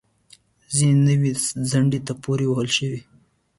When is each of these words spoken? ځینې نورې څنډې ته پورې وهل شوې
ځینې 0.75 0.95
نورې 1.05 1.31
څنډې 1.69 1.99
ته 2.07 2.13
پورې 2.23 2.45
وهل 2.47 2.69
شوې 2.77 2.99